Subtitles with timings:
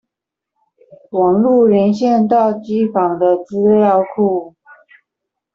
[1.11, 4.55] 網路連線到機房的資料庫